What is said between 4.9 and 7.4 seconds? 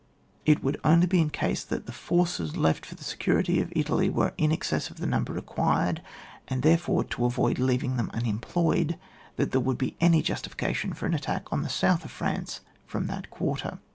the number required, and, therefore, to